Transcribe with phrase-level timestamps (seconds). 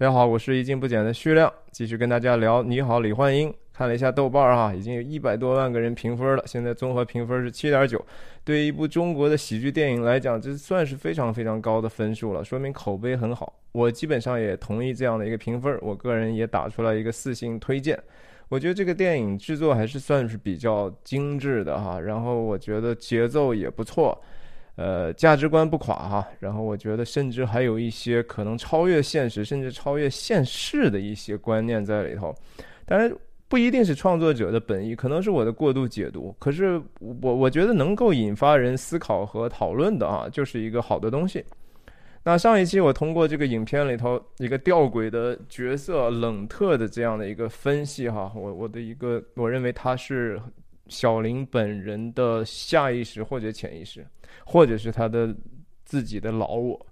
[0.00, 3.50] 大家好，我是一镜不减的徐亮，继续跟大家聊《你好，李焕英》。
[3.72, 8.00] 看了一下豆瓣儿哈，已经有一百多万个人评分了，现在综合评分是七点九。
[8.44, 13.52] 对于一部中国的喜剧电影来讲，这算是非常非常高的分数了，说明口碑很好。
[13.72, 18.00] 我基本上也同意这样的一个评分，我个人也打出来一个四星推荐。
[18.48, 24.16] 我觉得这个电影制作还是算是比较精致的哈，然后我觉得节奏也不错。
[24.78, 32.32] 呃，价值观不垮哈，然后我觉得甚至还有一些可能超越现实，甚至超越现世的一些观念在里头。
[32.86, 33.12] 当然
[33.48, 36.32] 不一定是创作者的本意，可能是我的过度解读。
[36.38, 41.44] 可是我我觉得能够引发人思考和讨论的啊，就是一个好的东西。
[42.22, 50.40] 那上一期我通过这个影片里头一个吊诡的角色冷特的这样的一个分析哈，我我的一个我认为他是。
[50.88, 54.06] 小林本人的下意识或者潜意识，
[54.44, 55.34] 或者是他的
[55.84, 56.86] 自己的老我，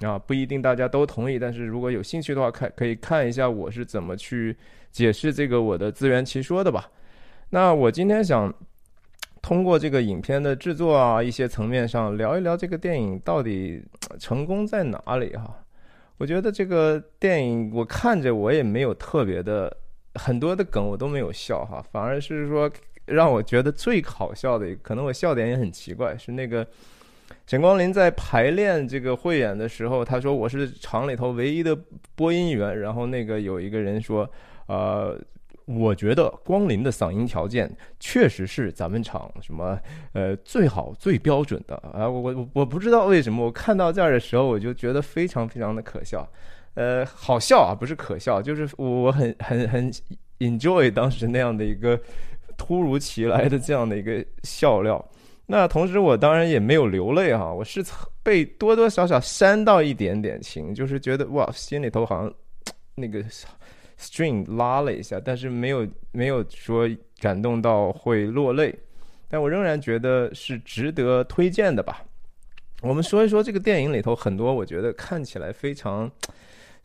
[0.00, 1.38] 啊，不一定大家都同意。
[1.38, 4.56] 但是如果有兴趣的话，看可以看一下我是怎么去
[4.90, 6.90] 解释这个我的自圆其说的吧。
[7.50, 8.52] 那我今天想
[9.40, 13.82] 通过这个影片的制作啊，一些层面上聊一聊这个电影到底
[14.18, 15.56] 成功在哪里哈。
[16.18, 19.76] 我觉得这个电影我看着我也没有特别的
[20.14, 22.70] 很多的梗我都没有笑哈，反而是说。
[23.06, 26.66] 让我觉得最好笑的，可能我笑点也很奇怪，是那个
[27.46, 31.76] 沈光林在排练这个汇演的时候，他说我是厂里头唯一的
[32.14, 34.28] 播音员，然后那个有一个人说，
[34.66, 35.16] 呃，
[35.66, 39.78] 我觉得光林的嗓音条件确实是咱们厂什么
[40.12, 46.28] 呃最好最标准的啊，我我我不知道为什么，我看到这儿的时候我就觉得非常非常的可笑，
[46.74, 49.92] 呃，好笑啊，不是可笑，就是我很很很
[50.40, 52.00] enjoy 当时那样的一个。
[52.56, 55.04] 突如其来的这样的一个笑料，
[55.46, 57.84] 那同时我当然也没有流泪哈，我是
[58.22, 62.34] 被多多少少煽到一点点情，就是觉得哇，心里头好像
[62.94, 63.22] 那个
[64.00, 66.88] string 拉了一下，但是没有没有说
[67.20, 68.74] 感动到会落泪，
[69.28, 72.04] 但我仍然觉得是值得推荐的吧。
[72.82, 76.10] 我们说一说这个电影里头很多，我觉得看起来非常。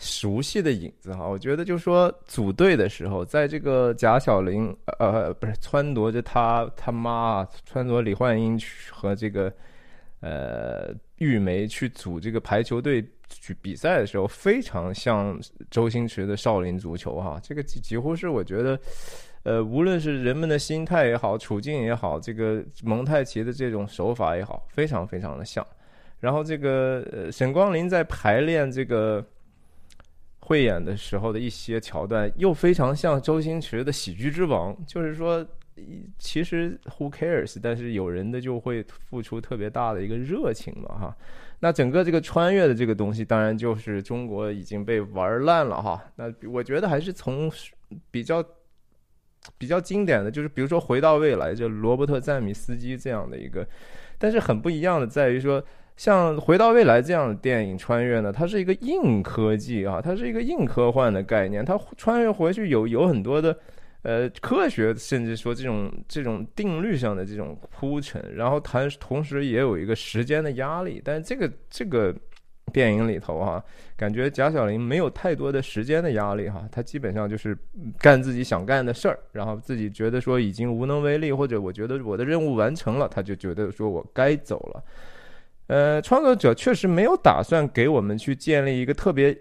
[0.02, 8.60] 熟悉的影子哈，我觉得就说组队的时候，在这个贾小玲呃不是撺掇着他他妈撺掇李焕英
[8.90, 9.54] 和这个
[10.20, 18.80] 呃玉梅去组这个排球队去比赛的时候，非常像周星驰的少林足球哈，这个几几乎是我觉得
[19.44, 25.64] 呃无论是人们的心态也好，处境也好，这个蒙太奇的这种手法也好，非常非常的像。
[26.20, 29.24] 然后这个呃沈光林在排练这个。
[30.52, 35.48] 汇演的时候的一些桥段又非常像周星驰的《喜剧之王》，就是说，
[36.20, 37.58] 其实 Who cares？
[37.64, 41.18] 但是有人的就会付出特别大的一个热情嘛，哈。
[41.62, 46.04] 那整个这个穿越的这个东西，当然就是中国已经被玩烂了，哈。
[46.18, 47.50] 那我觉得还是从
[48.12, 48.44] 比较
[49.58, 53.66] 比较经典的就是，比如说《回到未来》，就罗伯特·赞米斯基这样的一个，
[54.18, 55.64] 但是很不一样的在于说。
[56.02, 61.64] 像《回到未来》这样的电影穿越呢，它是一个硬科技啊，它是一个硬科幻的概念。
[61.64, 63.56] 它穿越回去有有很多的，
[64.02, 68.34] 呃，科学，甚至说这种这种定律上的这种铺陈。
[68.34, 71.00] 然后它同时也有一个时间的压力。
[71.06, 72.12] 但这个这个
[72.74, 73.64] 电影里头哈，
[73.96, 77.56] 感觉贾小玲没有太多的时间的压力哈，他基本上就是
[78.00, 84.84] 干自己想干的事儿，然后自己觉得说已经无能为力，或者我觉得我的任务完成了，他就觉得说我该走了。
[85.72, 89.34] 呃，创作者确实没有打算给我们去建立一个特别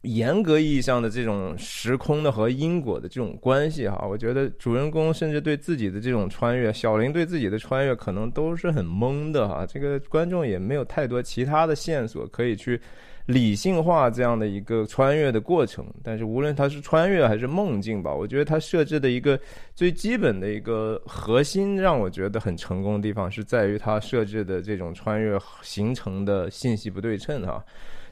[0.00, 4.06] 严格意义上的这种时空的和因果的这种关系哈。
[4.08, 9.66] 我觉得主人公甚至对自己的这种穿越，小林对自己的穿越可能都是很懵的哈。
[9.66, 12.80] 这个观众也没有太多其他的线索可以去。
[13.28, 19.38] 理性化这样的一个穿越的过程，但是无论它是穿越还是梦境吧，我觉得它设置的一个
[19.74, 27.62] 最基本的一个核心，让我觉得很成功的地方是在于它设置的这种穿越形成的信息不对称哈。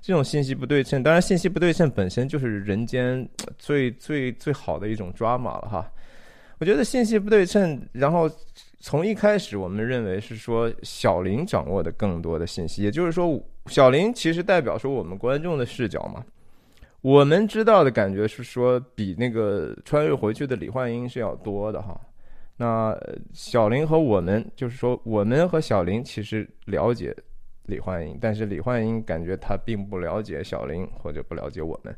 [0.02, 3.26] 这种信息不对称，当然信息不对称本身就是人间
[3.56, 5.90] 最最最好的一种抓马了哈。
[6.58, 8.30] 我觉得信息不对称，然后
[8.80, 13.42] 从一开始我们认为是说小林掌握的更多的信息，也就是说。
[13.68, 16.24] 小林其实代表说我们观众的视角嘛，
[17.00, 22.00] 我们知道的感觉是说比那个穿越回去的李焕英是要多的哈。
[22.56, 22.96] 那
[23.32, 27.14] 小林和我们就是说我们和小林其实了解
[27.64, 31.94] 李焕英，但是李焕英感觉他并不了解小林或者不了解我们。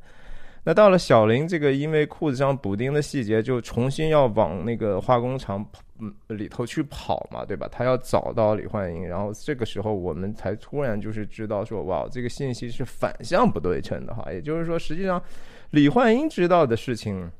[0.65, 5.65] 那到了小林这个，因为裤子上补丁的细节，就重新要往那个化工厂
[6.01, 7.69] 嗯里头去跑嘛，对吧？
[7.71, 14.31] 他要找到李焕英，然后这个时候我们才突然就是知道说，哇，这个信息是反向不对称的哈。
[14.33, 15.23] 也就是说，实际上
[15.71, 17.31] 李焕英知道的事情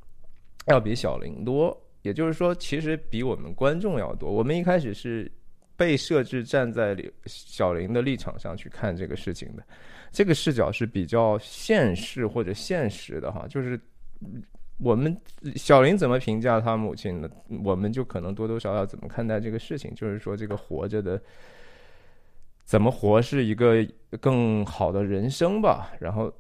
[0.67, 4.31] 要比小林多，也就是说，其实比我们观众要多。
[4.31, 5.31] 我们一开始是
[5.77, 9.63] 被设置站在李小林的立场上去看这个事情的。
[10.11, 13.79] 这个视角是比较现实或者现实的哈，就是
[14.79, 15.17] 我们
[15.57, 17.31] 小林怎么评价他母亲呢？
[17.65, 21.21] 我们就可能多多少少怎么看待这个事情，就是说这个活着的
[22.65, 23.87] 怎么活是一个
[24.21, 25.93] 更好的人生吧。
[26.01, 26.33] 然后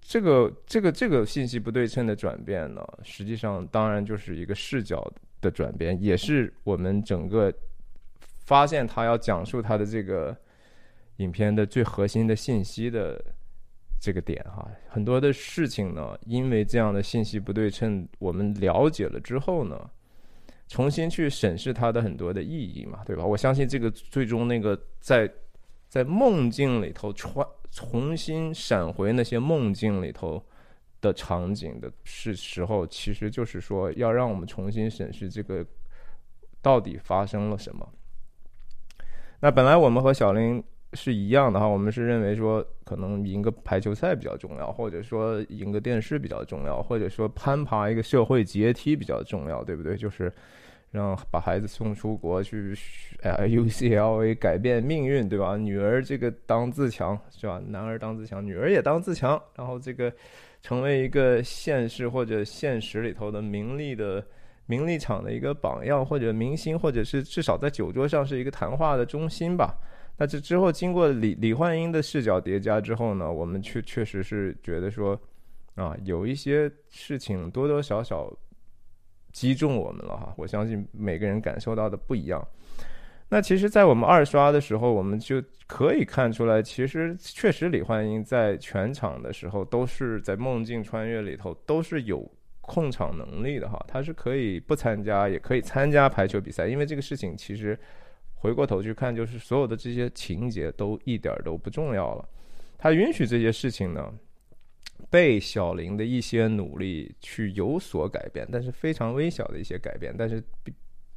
[0.00, 5.08] 这个这个这个信息不对称的转变呢，实际上当然就是一个视角
[5.40, 7.52] 的转变，也是我们整个
[8.44, 10.36] 发现他要讲述他的这个。
[11.18, 13.24] 影片的最核心的信息的
[14.04, 19.90] 这个点哈，很多的事情呢，因为这样的信息不对称，我们了解了之后呢，
[20.68, 23.24] 重新去审视它的很多的意义嘛，对吧？
[23.24, 25.26] 我相信这个最终那个在
[25.88, 30.44] 在梦境里头穿重新闪回那些梦境里头
[31.00, 35.64] 的场景的是时候，其实就是说要让我们重新审视这个
[36.60, 37.90] 到底发生了什么。
[39.40, 40.62] 那本来我们和小林。
[40.94, 49.96] 是一样的哈，我们是认为说可能赢个排球赛比较重要，或者说赢个电视比较重要，或者说攀爬一个社会阶梯比较重要，对不对？
[49.96, 50.32] 就是
[50.90, 52.72] 让把孩子送出国去，
[53.22, 55.56] 哎，UCLA 改变命运，对吧？
[55.56, 57.60] 女儿这个当自强是吧？
[57.66, 60.12] 男儿当自强，女儿也当自强，然后这个
[60.62, 64.24] 成为一个现实或者现实里头的名利的
[64.66, 69.74] 名利场的一个榜样，或者明星，或者是至少在酒桌上是一个谈话的中心吧。
[70.16, 75.20] 那这之后，经过李李焕英的视角叠加之后呢，我们确确实是觉得说，
[75.74, 78.32] 啊，有一些事情多多少少
[79.32, 80.32] 击中我们了哈。
[80.36, 82.46] 我相信每个人感受到的不一样。
[83.28, 92.24] 那其实，在我们二刷的时候，我们就可以看出来，其实确实李焕英在全场的时候，都是在梦境穿越里头都是有
[92.60, 93.84] 控场能力的哈。
[93.88, 97.76] 他是可以不参加，也可以参加排球比赛，因为这个事情其实。
[98.44, 102.28] 回过头去看，就是所有的这些情节都一点都不重要了。
[102.76, 104.12] 他允许这些事情呢，
[105.08, 110.14] 被小林的一些努力去有所改变，但是非常微小的一些改变。
[110.14, 110.44] 但是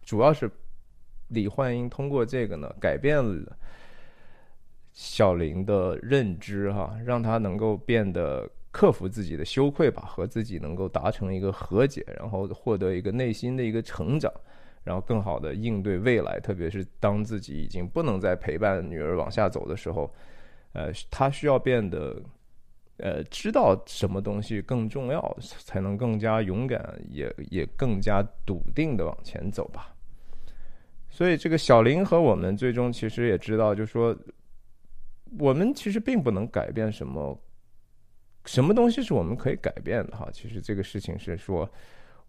[0.03, 0.49] 主要是
[1.27, 3.57] 李焕英通过这个呢，改变了
[4.93, 14.31] 小林的认知，哈，让他能够变得克服自己的羞愧吧，和自己能够达成一个和解，然后获得一个内心的一个成长。
[14.87, 20.09] 然后更好的应对未来，特别是当自己已经不能再陪伴女儿往下走的时候，
[20.71, 22.15] 呃，他需要变得，
[22.95, 29.93] 呃，知道什么东西更重要，才能更加勇敢，也也更加笃定的往前走吧。
[31.09, 34.17] 所以，这个小林和我们最终其实也知道，就说
[35.37, 37.37] 我们其实并不能改变什么，
[38.45, 40.29] 什么东西是我们可以改变的哈。
[40.31, 41.69] 其实这个事情是说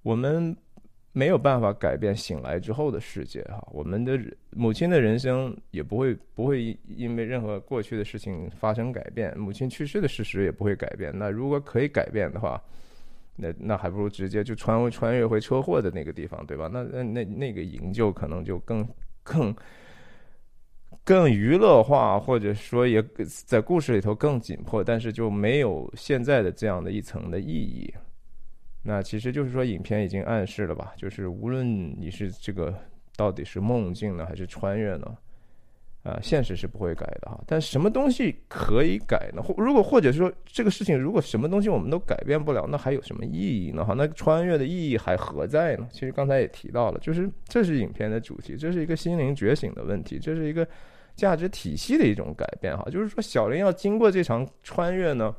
[0.02, 0.56] 我们。
[1.12, 4.18] 没有办法改变醒来之后的世界哈，我们的
[4.50, 11.12] 母亲的人生也不会不会因为任何过去的事情发生改变，母亲去世的事实也不会改变。
[11.12, 12.62] 那如果可以改变的话，
[13.34, 16.68] 那那还不如直接就穿穿越回车祸的那个地方，对吧？
[16.72, 18.86] 那那那那个营救可能就更
[19.22, 19.54] 更
[21.04, 23.02] 更娱乐化，或者说也
[23.46, 27.92] 在故事里头更紧迫，但是就没有现在的这样的一层的意义。
[28.82, 30.92] 那其实就是说，影片已经暗示了吧？
[30.96, 31.66] 就是无论
[32.00, 32.72] 你是这个
[33.16, 35.16] 到底是梦境呢，还是穿越呢，
[36.04, 37.38] 啊，现实是不会改的哈。
[37.46, 39.42] 但什么东西可以改呢？
[39.42, 43.84] 或如果或者说这个事情，如果什么东西我们都改变不了，那还有什么意义呢？
[43.84, 45.86] 哈，那穿越的意义还何在呢？
[45.92, 50.66] 其实刚才也提到了，就是这是影片的主题，这是一个心灵觉醒的问题，这是一个
[51.16, 52.88] 价值体系的一种改变哈。
[52.90, 55.34] 就是说，小林要经过这场穿越呢。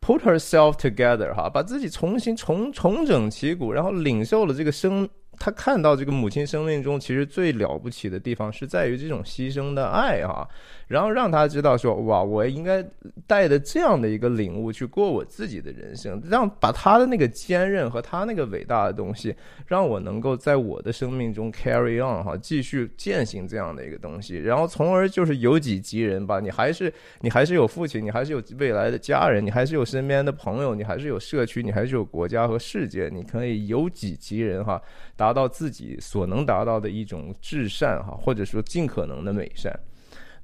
[0.00, 5.08] Put herself together，哈，把自己重新重重整旗鼓，然后领受了这个生。
[5.38, 10.46] 他看到这个母亲生命中其实最了不起的地方是在于这种牺牲的爱啊，
[10.86, 12.84] 然后让他知道说哇，我应该
[13.26, 19.34] 带着这样的一个领悟去过我自己的人生，让把他的那个坚韧和他那个伟大的东西，
[19.66, 34.80] 让我能够在我的生命中 carry on 哈，继续践行这样的一个东西，然后从而就是由己及人吧，你还是你还是有父亲，你还是有未来的家人，你还是有身边的朋友，你还是有社区，你还是有国家和世界，你可以由己及人哈，
[35.20, 35.30] 达。
[35.32, 39.72] 到自己所能达到的一种至善哈，或者说尽可能的美善。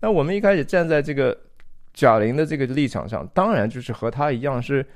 [0.01, 1.37] 那我们一开始站在这个
[1.93, 4.87] 贾玲的这个立场上，当然就是和她一样是，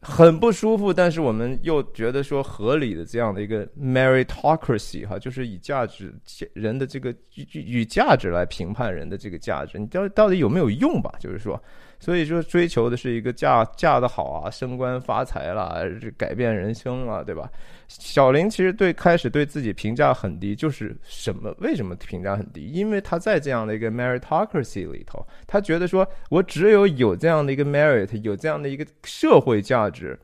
[0.00, 6.14] 很不舒服，但是我们又觉得说合理的这样的一个 meritocracy 哈，就是以价值
[6.54, 11.12] 人的这个与与价值来评判人的这个价值，你到到底有没有用吧？
[11.18, 11.60] 就是说。
[12.02, 15.76] 所以说，追求的是一个嫁嫁得好啊，升官发财啦，
[16.18, 17.48] 改变人生啊，对吧？
[17.86, 21.54] 小林其实对开始对自己评价很低，就是什么？
[21.60, 22.66] 为什么评价很低？
[22.66, 30.18] 因为他在这样的一个 meritocracy 里头，他觉得说我只有有这样的一个 merit，有这样的一个社会价值，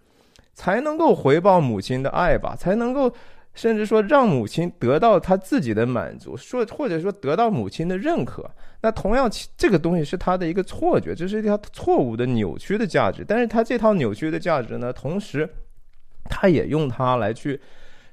[0.55, 3.15] 才能够回报母亲的爱吧，才能够。
[3.59, 8.49] 甚至说让母亲得到他自己的满足，说或者说得到母亲的认可，
[8.83, 13.25] 那同样这个东西是他的一个错觉，这是一条错误的扭曲的价值。
[13.27, 15.49] 但是他这套扭曲的价值呢，同时
[16.31, 17.61] 他也用它来去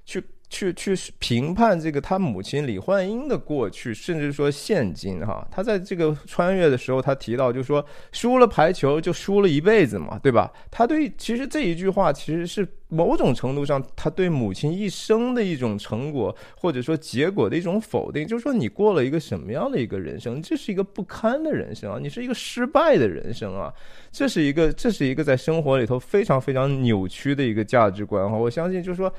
[0.04, 0.24] 去。
[0.50, 10.52] 去去评判这个他母亲李焕英的过去，甚至说现今哈，他在这个穿越的时候，他提到就是说输了排球就输了一辈子嘛，对吧？
[10.70, 20.42] 他对其实这一句话其实是某种程度上他对母亲一生的一种成果或者说结果的一种否定，就是说你过了一个什么样的一个人生？
[20.42, 23.74] 这是一个不堪的人生啊，你是一个失败的人生啊，
[24.12, 29.12] 这是一个这是一个在生活里头非常非常扭曲的一个价值观哈，我相信就是说。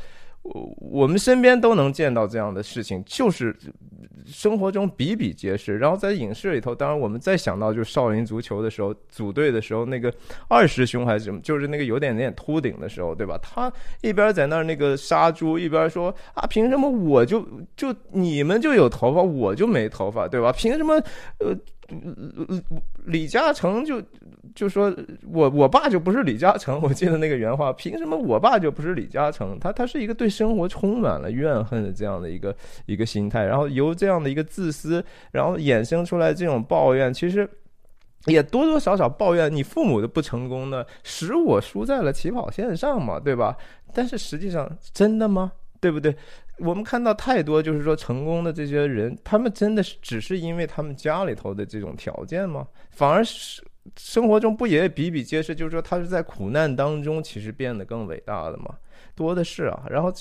[0.79, 3.55] 我们身边都能见到这样的事情，就是
[4.25, 5.79] 生活中比比皆是。
[5.79, 10.13] 然后在影视里头，当然我们再想到就少林足球的时候，组队的时候，那个
[10.49, 13.39] 二师兄还是什么，就是那个有点点秃顶的时候，对吧？
[13.43, 13.73] 他
[14.03, 20.53] 一边在那儿那个杀猪，一边说啊，凭什么我就就你们就有头发，我就没头发，对吧？
[20.53, 20.95] 凭什么
[21.39, 21.57] 呃？
[23.05, 24.03] 李嘉诚就
[24.55, 24.95] 就说
[25.31, 29.59] 我我爸就不是李嘉诚， 我记得那个原话，凭什么我爸就不是李嘉诚？
[29.61, 32.55] 他他是一个对生活充满了怨恨的这样的一个
[32.87, 37.49] 一个心态，然后由这样的一个自私，然后衍生出来这种抱怨，其实
[38.27, 43.57] 也多多少少抱怨你父母的不成功呢，使我输在了起跑线上嘛，对吧？
[43.95, 45.53] 但是实际上真的吗？
[45.79, 46.17] 对不对？
[46.59, 52.67] 我们看到太多，就是说成功的这些人，他们真的是只是因为他们家里头的这种条件吗？
[52.91, 53.63] 反而是
[53.97, 55.55] 生活中不也比比皆是？
[55.55, 58.75] 就是说他是在苦难当中，其实变得更伟大的吗？
[59.17, 60.13] 多的是啊，然后，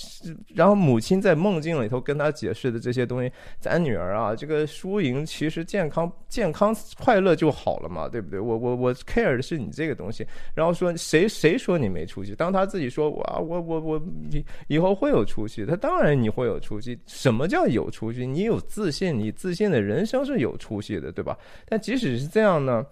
[0.56, 8.40] 然后母亲在梦境里头跟他解释的这些东西，咱女儿啊，这个输赢其实健康、健康、快乐就好了嘛，对不对？
[8.40, 10.26] 我我我 care 的是你这个东西，
[10.56, 12.34] 然后说谁谁说你没出息？
[12.34, 16.98] 当他自己说哇，我我我以以后会有出息，他当然你会有出息。
[17.06, 18.26] 什么叫有出息？
[18.26, 21.38] 你有自信，你自信的人生是有出息的，对吧？
[21.68, 22.86] 但即使是这样呢？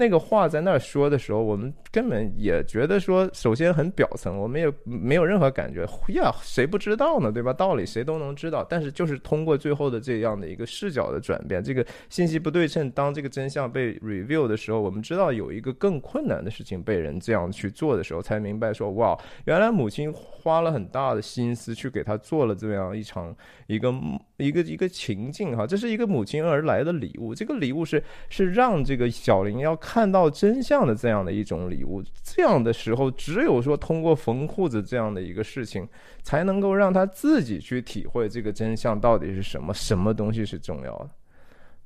[0.00, 7.52] 那个话在那儿说的时候，我们根本也觉得说，首先很表层，我们也没有任何感觉呀，谁不知道呢，对吧？
[7.52, 19.14] 道理谁都能知道，但是就是通过最后的这样的一个视角的转变，这个信息不对称，当这个真相被 review 的时候，我们知道有一个更困难的事情被人这样去做的时候，才明白说，哇，
[19.44, 23.92] 原来母亲花了很大的心思去给他做了这样一场一个
[24.40, 29.76] 一个一个情境哈，这是一个母亲而来的礼物，这个礼物是是让这个小林要。
[29.80, 35.88] 看到真相的这样的一种礼物，这样的时候，只有说通过缝裤子这样的一个事情，
[36.22, 41.10] 才能够让他自己去体会这个真相到底是什么，什么东西是重要的。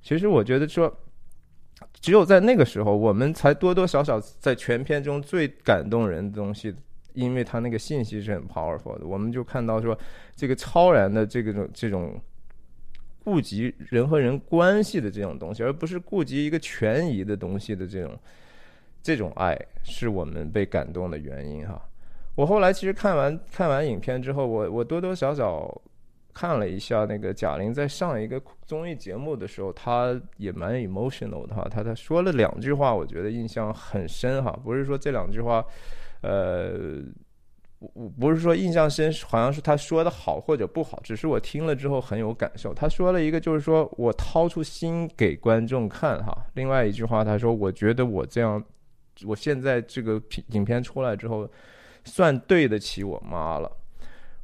[0.02, 0.92] 其实我觉得说，
[2.00, 6.74] 只有在那个时候，我们才多多少少在全片中最感动人的东西，
[7.12, 9.96] 因为他那个信息是很 powerful 的，我们就看到说
[10.34, 12.20] 这个超然的这个种这种。
[13.24, 18.18] 顾及人和人关系的这种东西，而不是顾及一个权宜的东西的这种
[19.02, 21.82] 这种爱，是我们被感动的原因哈。
[22.34, 25.80] 我后来其实看完看完影片之后，我我多多少少
[26.34, 31.66] 看了一下那个贾玲在上一个综艺节目的时候，她也蛮 emotional 的哈。
[31.70, 34.50] 她她说了两句话，我觉得印象很深哈。
[34.62, 35.64] 不是说这两句话，
[36.20, 37.02] 呃。
[37.92, 42.72] 我不是说印象深，好像是他说的好或者不好，只是我听了之后很有感受。
[42.72, 46.34] 他说了一个，就是说我掏出心给观众看哈。
[46.54, 48.62] 另外一句话，他说我觉得我这样，
[49.26, 51.48] 我现在这个影片出来之后，
[52.04, 53.70] 算对得起我妈了。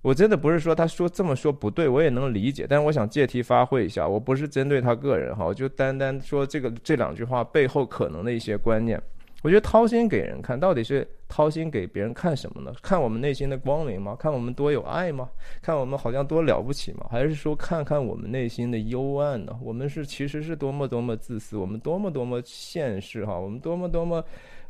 [0.03, 8.99] 我真的不是说他说这么说不对，我也能理解，但是我想借题发挥一下，我不是针对他个人哈，我就单单说这个这两句话背后可能的一些观念。
[9.43, 12.73] 我觉得掏心给人看，到底是掏心给别人看什么呢？
[12.83, 14.15] 看我们内心的光明吗？
[14.15, 15.31] 看我们多有爱吗？
[15.63, 17.07] 看我们好像多了不起吗？
[17.11, 19.59] 还是说看看我们内心的幽暗呢？
[19.63, 24.23] 我们是其实是多么多么自私，我们多么多么现实哈，我们多么多么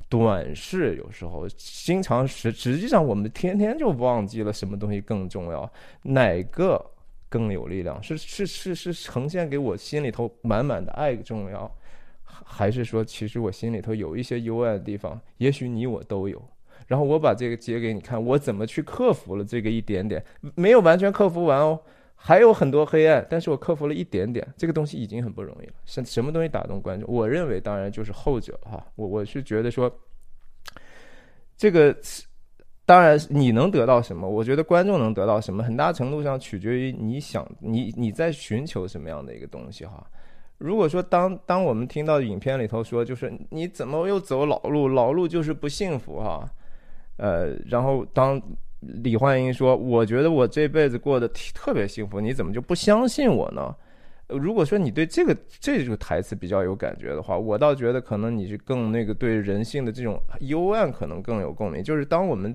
[0.09, 5.69] 短视，有时候经常实实际上我们天天就忘记了什么东西更重要，
[6.03, 6.81] 哪个
[7.29, 8.01] 更有力量？
[8.03, 11.69] 是是是是呈现给我心里头满满的爱重要？
[12.45, 16.43] 还是说，其实我心里头有一些幽暗的地方，也许你我都有。
[16.87, 20.25] 然后我把这个截给你看，我怎么去克服了这个一点点，
[20.57, 21.79] 没有完全克服完哦，
[22.17, 25.73] 还有很多黑暗，但是我克服了一点点，这个东西已经很不容易了。
[25.85, 27.09] 什什么东西打动观众？
[27.09, 29.93] 我认为当然就是后者哈，我我是觉得说，
[31.57, 31.97] 这个
[32.85, 40.05] 当然你能得到什么，我觉得观众能得到什么，很大程度上取决于你想你你在寻求什么样的一个东西哈。
[40.61, 46.47] 如果说当当我们听到影片里头说，就是你怎么又走老路，老路就是不幸福哈，
[47.17, 48.41] 呃，然后当
[48.81, 53.75] 李焕英说，我觉得我这辈子过得特别幸福，你怎么就不相信我呢？
[54.29, 61.83] 如果说你对这个这个台词比较有感觉的话，我倒觉得可能你是更那个对人性的这种幽暗可能更有共鸣。
[61.83, 62.55] 就是当我们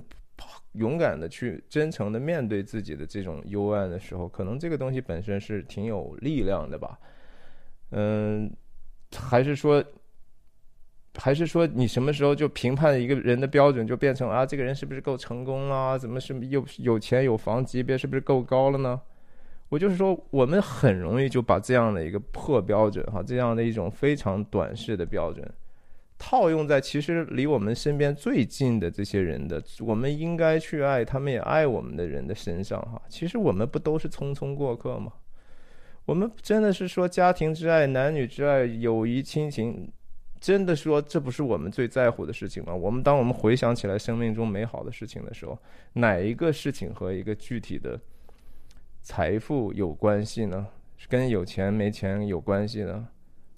[0.73, 6.97] 勇敢的去真诚的面对自己的这种幽暗的时候，可能这个东西本身是挺有力量的吧。
[7.97, 8.51] 嗯，
[9.15, 9.81] 还是说，
[11.17, 15.97] 还是说，你什么时候就评判一个人的标准就变成啊，这个人是不是够成功啊？
[15.97, 18.99] 怎么是有有钱有房级别是不是够高了呢？
[19.69, 25.49] 我就是说，我们很容易就把这样的一个破标准哈，这样的一种非常短视的标准，
[26.19, 33.01] 套用在其实离我们身边最近的这些人的，我们应该去爱他们也爱我们的人的身上哈。
[33.07, 35.13] 其实我们不都是匆匆过客吗？
[36.05, 39.91] 我们真的是说家庭之爱、男女之爱、友谊亲情，
[40.39, 42.75] 真的说这不是我们最在乎的事情吗？
[42.75, 45.57] 我们当我们回想起来生命中美好的事情的时候，
[45.93, 47.99] 哪一个事情和一个具体的
[49.01, 50.67] 财富有关系呢？
[51.09, 53.07] 跟有钱没钱有关系呢？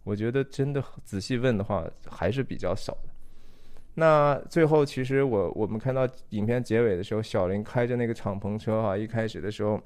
[0.06, 3.10] 我觉得真的仔细问的话，还是比较少的。
[3.96, 9.78] 那最后，其实我我们看到影片结尾的时候，小林开着那个敞篷车哈，一开始的时候。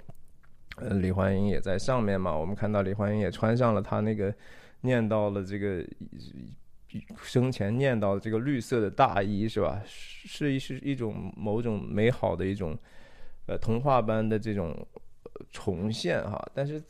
[0.77, 2.35] 呃，李焕英也在上面嘛。
[2.35, 4.33] 我们看到李焕英也穿上了他那个
[4.81, 5.85] 念到了这个
[7.21, 9.81] 生前念到的这个绿色的大衣，是吧？
[9.85, 12.77] 是一是一种某种美好的一种
[13.47, 14.75] 呃童话般的这种
[15.51, 16.41] 重现哈。
[16.53, 16.81] 但是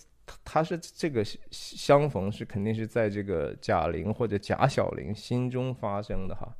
[0.45, 6.55] 他是这个相逢是肯定是在这个贾玲或者贾小玲心中发生的哈。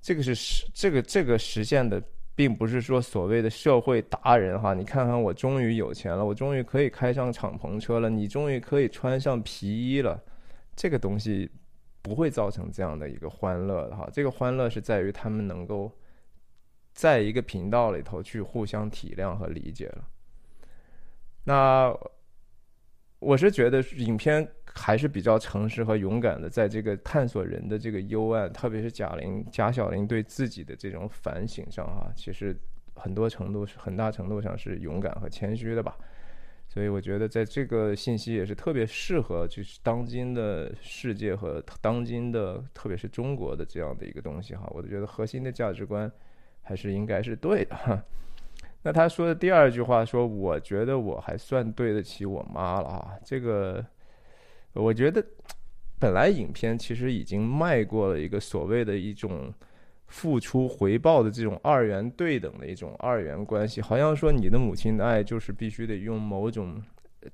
[0.00, 2.02] 这个是实这个这个实现的。
[2.34, 10.22] 并不是说所谓的社会达人哈，你看看我终于有钱了，我终于可以开上敞篷车了，你终于可以穿上皮衣了，
[10.74, 11.50] 这个东西
[12.02, 14.08] 不会造成这样的一个欢乐的哈。
[14.12, 15.90] 这个欢乐是在于他们能够
[16.92, 20.04] 在一个频道里头去互相体谅和理解了。
[21.44, 21.94] 那
[23.18, 24.48] 我是觉得影片。
[24.74, 32.56] 还是比较诚实和勇敢的，在这个探索人的这个幽暗，特别是贾玲、贾小玲对自己的这种反省上，哈，其实
[32.94, 35.96] 很多程度是很大程度上是勇敢和谦虚的吧。
[36.68, 44.70] 所以我觉得，在这个信息也是特别适合，就是当今的世界和当今的，特别是中国的这样的一个东西，哈。
[44.70, 46.10] 我觉得核心的价值观
[46.62, 47.74] 还是应该是对的。
[47.74, 48.00] 哈。
[48.82, 53.84] 那他说的第二句话说：“我觉得我还算对得起我妈了。”哈，这个。
[54.72, 55.24] 我觉得，
[55.98, 59.52] 本来影片其实已经迈过了一个所谓的一种
[60.06, 66.82] 付出回报的这种二元对等的一种二元关系，好像说你的母亲的爱就是必须得用某种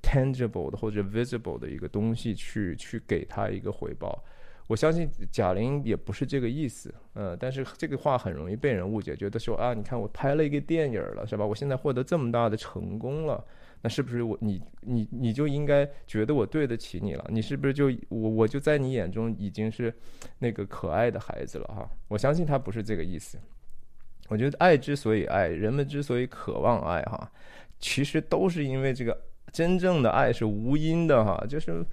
[0.01, 4.23] tangible 的或者 visible 的一个东西去去给他一个回报。
[4.67, 11.45] 我相信贾玲也不是这个意思，嗯，但是这个话很容易被人误解，觉得说啊，你看我拍了一个电影了，是吧？
[11.45, 13.41] 我现在获得这么大的成功了。
[13.81, 17.25] 那是不是我你你你就应该觉得我对得起你了？
[17.29, 19.93] 你是不是就我我就在你眼中已经是
[20.39, 21.89] 那个可爱的孩子了哈？
[22.09, 23.37] 我相信他不是这个意思。
[24.27, 27.31] 我觉得爱之所以爱，人们之所以渴望爱哈，
[27.79, 29.17] 其实都是因为这个
[29.53, 31.85] 真正的爱是无因的哈，就是。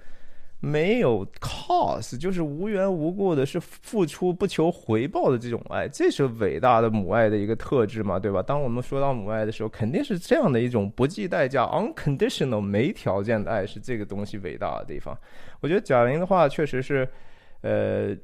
[0.65, 8.41] 没有 cause，就是无缘无故的，是付出不求回报的这种爱，这是伟大的母爱的一个特质嘛，对吧？
[8.41, 15.15] 当我们说到母爱的时候，肯定是这样的一种不计代价 （unconditional） 没条件的爱，是这个东西伟大的地方。
[15.61, 17.07] 我觉得贾玲的话确实是，
[17.61, 18.17] 呃，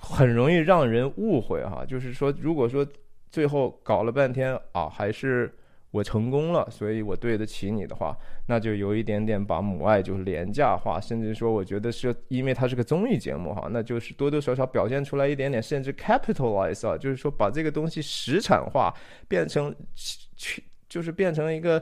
[0.00, 2.86] 很容易让人误会哈，就是说，如果说
[3.30, 5.54] 最后搞了半天啊，还是。
[5.92, 18.92] 我成功了，所以我对得起你的话，那就有一点点把母爱就是廉价化，甚至说，我觉得是因为它是个综艺节目哈，那就是多多少少表现出来一点点，甚至 capitalize 啊，就是说把这个东西实产化，
[19.28, 19.74] 变成
[20.34, 21.80] 全，就是变成一个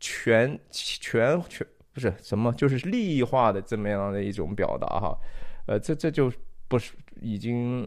[0.00, 5.18] 全全全不是什么，就是利益化的这么样的一种表达哈，
[5.66, 6.32] 呃，这这就
[6.66, 7.86] 不是已经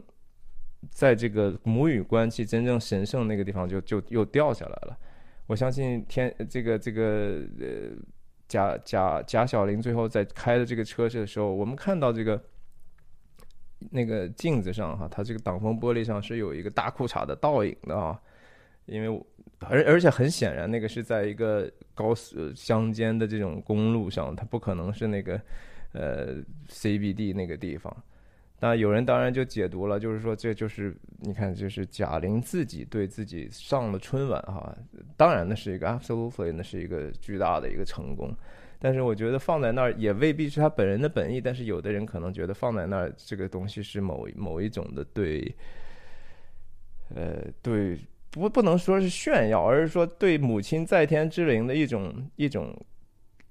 [0.91, 4.95] 在这个母语关系真正神圣那个地方就就又掉下来了。
[5.47, 7.95] 我相信天这个这个呃
[8.47, 12.41] 贾贾贾小玲最后在开的这个车的时候，我们看到这个
[13.89, 18.19] 那个镜子上哈，它这个挡风玻璃上是有一个大裤衩的倒影的啊，
[18.86, 19.25] 因为
[19.60, 25.41] 而而且很显然那个是在一个高速乡间的这种公路上，它不可能是那个
[25.93, 26.36] 呃
[26.69, 27.95] CBD 那个地方。
[28.63, 34.78] 那有人当然就解读了，就是说这就是你看，就是贾玲自己对自己上了春晚哈，
[35.17, 38.32] 当然那是一个 absolutely 那是一个巨大的一个成功。
[38.78, 45.56] 但是我觉得放在那儿也未必是他本人的本意，但是有的人可能觉得放在那儿这个东西是某某一种的对，
[47.15, 47.97] 呃，对，
[48.30, 52.76] 不不能说是炫耀，而是说对母亲在天之灵的一种一种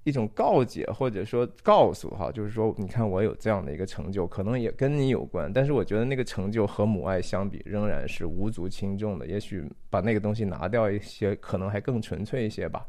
[0.03, 12.85] 一种告诫，或者说告诉哈，就是说你看我有这样的一个成就，可能也跟你有关，但是我觉得那个成就和母爱相比仍然是无足轻重的，也许把那个东西拿掉一些，可能还更纯粹一些吧。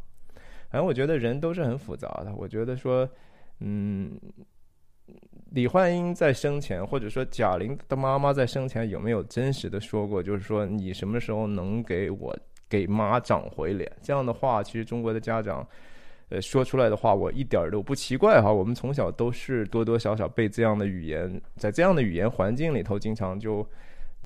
[0.71, 2.35] 反正我觉得人都是很复杂的。
[2.35, 3.07] 我觉得说，
[3.61, 4.19] 嗯，
[5.51, 12.35] 李焕英在生前，或者说贾玲的妈妈在生前，有没有真实的说过，就是说你什么时候能给我
[12.71, 13.93] 给妈长回脸？
[14.01, 15.69] 这样的话，其实中国的家长，
[16.33, 18.51] 呃，说出来的话，我一点都不奇怪哈。
[18.51, 23.67] 我们从小都是多多少少被这样的语言，在这样的语言环境里头，经常就，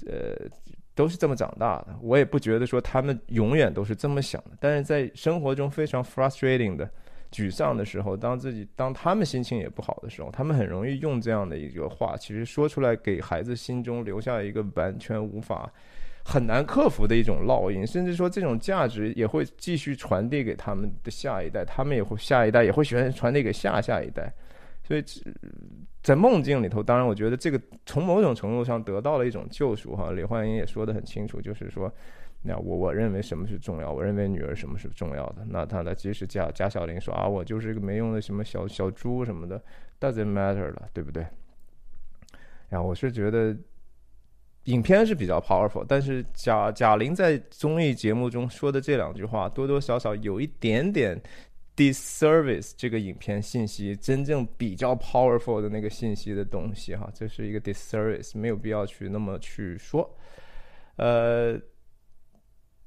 [0.07, 0.49] 呃。
[0.97, 4.53] 都是这么长大的，我也不觉得说他们永远都是这么想的。
[4.59, 6.89] 但是在生活中非常 frustrating 的、
[7.31, 15.71] 沮丧的时候，当自己当他们心情也不好的时候，他们很容易用这样的一个话，其实说出来给孩子心中留下一个完全无法、
[16.27, 24.33] 很难克服的一种烙印，甚至说这种价值也会继续传递给他们的下一代，他们也会下一代也会喜欢传递给下下一代，
[24.83, 25.05] 所以。
[26.03, 30.13] 在梦境里头，当然，我觉得这个从某种程度上得到了一种救赎哈。
[30.13, 31.93] 李焕英也说得很清楚，就是说，
[32.43, 35.45] 那我我认为什么是重要，我认为女儿什么是重要的。
[35.49, 39.61] 那他的即使贾贾小玲说啊，我就是一个没用的什么小小猪什么的
[39.99, 41.27] ，doesn't matter 了，对不对？
[42.69, 43.53] 然后我是觉得
[44.67, 51.21] 影片是比较 powerful，但是贾贾玲在综艺节目中说的这两句话，多多少少有一点点。
[51.77, 60.11] disservice 这个影片信息真正比较 powerful 的那个信息的东西哈，这是一个 disservice，没有必要去那么去说。
[60.97, 61.61] 呃，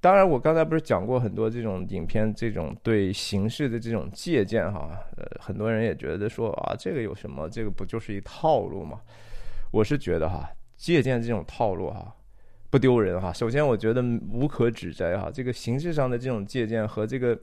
[0.01, 7.47] 当然我刚才不是讲过很多这种影片这种对形式的这种借鉴哈，呃，很多人也觉得说啊，这个有什么？
[7.47, 8.99] 这个不就是一套路吗？
[9.69, 12.15] 我是觉得哈，借鉴这种套路哈。
[12.71, 13.33] 不丢人哈。
[13.33, 13.99] 首先，我觉得
[14.31, 15.31] 无可指摘哈。
[15.33, 17.35] 这个形式上的这种借鉴和这个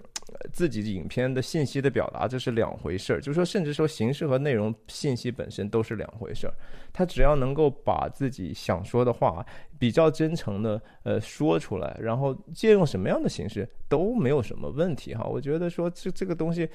[0.53, 3.21] 自己影片的信息的表达，这是两回事儿。
[3.21, 6.55] 就是说，甚至说形式和内容信息本身都是两回事儿。
[6.93, 9.45] 他只要能够把自己想说的话
[9.79, 15.25] 比较真诚的呃说出来，然后借用什么样的形式都没有什么问题哈。
[15.25, 16.69] 我觉得说这这个东西，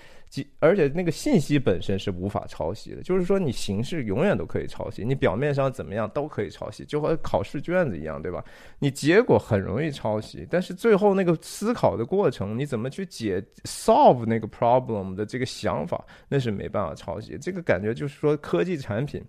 [0.60, 3.02] 而且那个信息本身是无法抄袭的。
[3.02, 8.44] 就是说，你形式永远都可以抄袭，你表面上怎么样都可以抄袭，就和考试卷子一样，对吧？
[8.80, 17.38] 你结果很容易抄袭，但是最后那个思考的过程，你怎么去解 solve 那个 problem 的这个想法，那是没办法抄袭。
[17.40, 19.24] 这个感觉就是说，科技产品，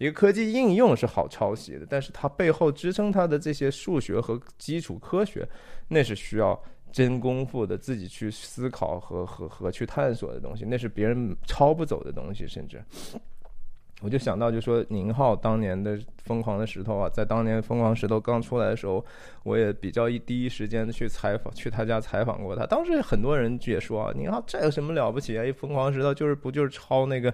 [0.00, 5.46] 一个科技应用是好抄袭的，但是它背后支撑它的这些数学和基础科学，
[5.88, 6.58] 那是需要
[6.90, 12.82] 真功夫的，自己去思考和和和去探索的东西，那是别人抄不走的东西，甚至。
[14.02, 19.04] 我就想到，就说宁浩当年的《疯狂的石头》啊，在当年《疯狂石头》刚出来的时候，
[19.42, 22.64] 我也比较一第一时间去采访，去他家采访过他。
[22.64, 25.44] 当时很多人也说啊，宁浩这有什么了不起啊？
[25.44, 27.32] 一《疯狂石头》就是不就是抄那个，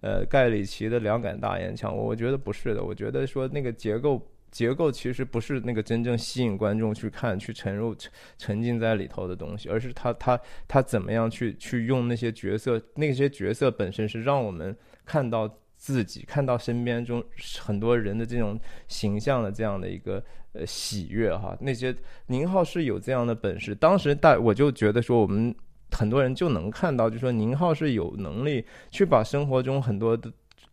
[0.00, 1.96] 呃，盖里奇的两杆大烟枪？
[1.96, 14.76] 我我觉得不是的，我觉得说那个结构结构其实不是那个真正吸引观众去看、去沉入沉沉浸在里头的东西，而是他他他怎么样去去用那些角色，那些角色本身是让我们
[15.06, 15.48] 看到。
[15.78, 17.24] 自己看到身边中
[17.60, 21.94] 很多人的这种形象的这样的一个呃喜悦哈，那些
[22.26, 23.72] 宁浩是有这样的本事。
[23.76, 25.54] 当时大我就觉得说，我们
[25.92, 30.30] 很多人就能看到，就说宁浩是有能力去把生活中很多的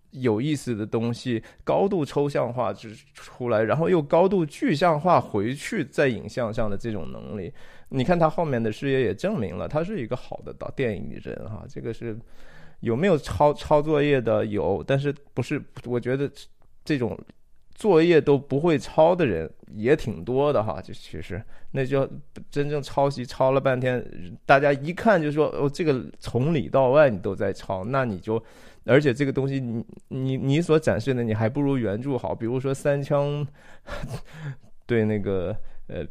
[0.09, 7.53] 有意思的东西高度抽象化之出来，然后又高度具象化回去在影像上的这种能力。
[7.89, 12.17] 你看他后面的事业也证明了，他是一个好的导电影人哈，这个是。
[12.81, 14.45] 有没有抄抄作业的？
[14.45, 15.61] 有，但是不是？
[15.85, 16.29] 我觉得
[16.83, 17.17] 这种
[17.73, 20.81] 作业都不会抄的人也挺多的哈。
[20.81, 22.07] 就其实那就
[22.51, 24.05] 真正抄袭抄了半天，
[24.45, 28.41] 大家一看就说哦，这个从里到外你都在抄，那你就
[28.85, 32.35] 而且这个东西你你你所展示的你还不如原著好。
[32.35, 33.45] 比如说三枪
[34.85, 35.55] 对那个
[35.87, 36.05] 呃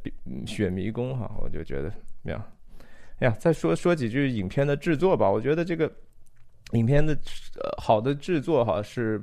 [0.44, 1.92] 雪迷宫哈，我就觉得
[2.24, 2.42] 这样。
[3.20, 5.90] 哎呀，再说说几句影片的制作吧，我觉得这个。
[6.74, 9.22] 影片的呃好的制作哈是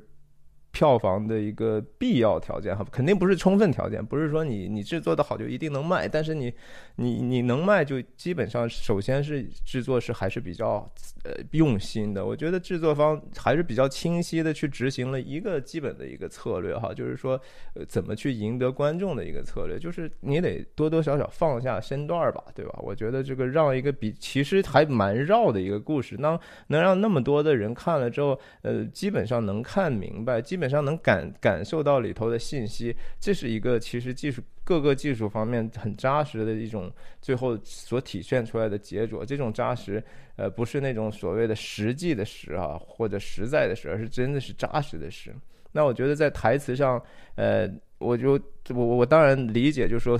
[0.71, 6.53] 票房的一个必要条件哈，肯定不是充分条件，不是说你你制作的好就一定能卖，但是你
[6.95, 10.89] 你你能卖就基本上首先是制作是还是比较
[11.23, 17.39] 呃用心的，我觉得制作方还是比较清晰的去执行了一个基本的一个策略哈，就是说
[17.75, 22.79] 呃怎么去赢得观众的一个策略，就是你得多多少少放下身段吧，对吧？
[22.81, 39.25] 我觉得这个让一个比其实还蛮绕的一个故事，能能让那么多的人看了之后，呃，基本上能看明白，基本上能感感受到里头的信息，这是一个其实技术各个技术方面很扎实的一种最后所体现出来的杰作。
[39.25, 40.03] 这种扎实，
[40.35, 45.35] 呃，不是那种所谓的实际的实啊，或者实在的实，而是真的是扎实的实。
[45.71, 47.01] 那我觉得在台词上，
[47.35, 50.17] 呃，我就我我当然理解，就是说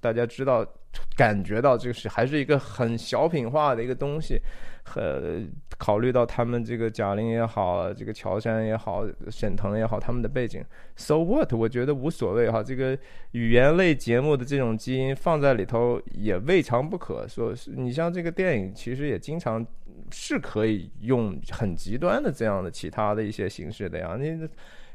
[0.00, 0.66] 大家知道。
[1.16, 4.40] 感觉到就是还是一个很小品化的一个东西，
[4.84, 10.64] 很考虑到他们这个贾玲也好，这个乔杉也好，沈腾也好，他们的背景
[10.96, 11.52] ，so what？
[11.52, 12.62] 我觉得无所谓哈。
[12.62, 12.98] 这个
[13.32, 17.26] 语言类节目的这种基因放在里头也未尝不可。
[17.28, 19.64] 说你像这个电影，其实也经常
[20.10, 24.16] 是可以用很极端的这样的其他的一些形式的呀。
[24.18, 24.48] 你。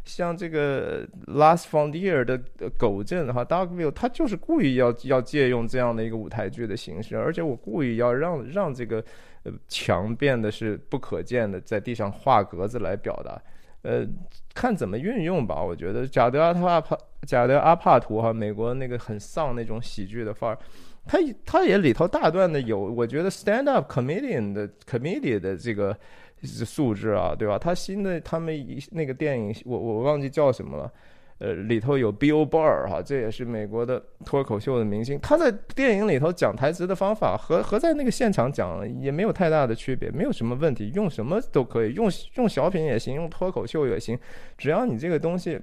[0.10, 2.36] 像这个《Last Frontier》的
[2.80, 9.04] 狗镇哈，Dogville，他就是故意要要借用这样的一个舞台剧的形式，而且我故意要让让这个
[9.44, 13.40] 呃墙变得是不可见的，在地上画格子来表达，
[13.84, 14.04] 呃，
[14.56, 15.62] 看怎么运用吧。
[15.62, 20.58] 我觉得贾德阿帕帕贾德阿帕图哈，美国那个很丧那种喜剧的范儿，
[21.06, 25.96] 他他也里头大段的有，我觉得 stand up comedian 的 comedian 的这个。
[26.44, 27.58] 素质啊，对吧？
[27.58, 30.92] 他新的他们一那个电影，我我忘记叫什么了，
[31.40, 35.20] 呃，里头有 Bill Burr 哈，这也是美国的脱口秀的明星。
[35.22, 44.18] 他在电影里头讲台词的方法和和在那个现场讲也没有太大的区别，没有什么问题，用什么都可以，用用小品也行，用脱口秀也行，
[44.58, 45.60] 只要你这个东西。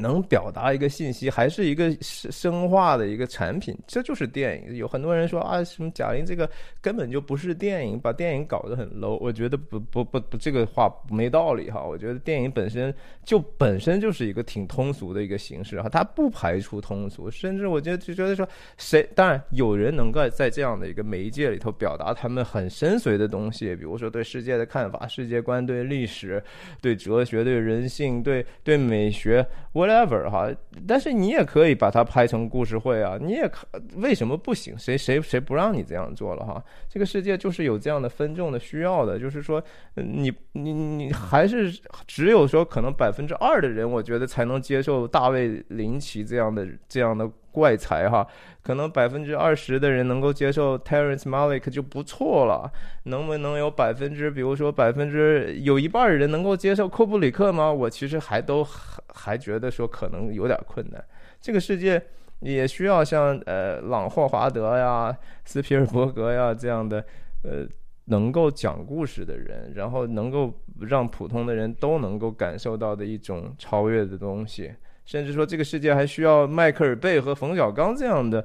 [0.00, 4.76] 能表达一个信息，还是一个生生化的一个产品，这就是电影。
[4.76, 6.48] 有很多人说啊，什么贾玲这个
[6.82, 9.16] 根本就不是电影，把电影搞得很 low。
[9.20, 11.82] 我觉得不不不不，这个话没道理哈。
[11.82, 26.42] 我觉得电影本身就本身就是一个挺通俗的一个形式哈，它不排除通俗，甚至我觉得就觉得说谁，当然有人能够在这样的一个媒介里头表达他们很深邃的东西，比如说对世界的看法、世界观、对历史、
[26.82, 29.85] 对哲学、对人性、对对美学，我。
[29.86, 30.50] Whatever 哈，
[30.86, 34.76] 但是你也可以把它拍成故事会啊，你也可为什么不行？
[34.78, 36.62] 谁谁谁不让你这样做了哈？
[36.88, 39.62] 这个世界就是有这样的分众的需要的，就是说，
[39.94, 41.72] 你你你还是
[42.06, 47.30] 只有说可能百分之二的人，我觉得才能接受大卫林奇这样的这样的。
[47.56, 48.26] 怪才哈，
[48.62, 52.70] 可能百分之二十的人能够接受 Terence Malick 就不错了。
[53.04, 57.72] 能不能有百分之，比如说百分之有一半人能够接受库布里克吗？
[57.72, 58.62] 我其实还都
[59.08, 61.02] 还觉得说可能有点困难。
[61.40, 62.02] 这个世界
[62.40, 65.16] 也需要像呃朗霍华德呀、
[65.46, 67.02] 斯皮尔伯格呀这样的
[67.42, 67.66] 呃
[68.08, 74.74] 能够讲故事的人，然后能够让普通的人都能够感受到的一种超越的东西。
[75.06, 78.44] 甚至说，这个世界还需要迈克尔贝和冯小刚这样的，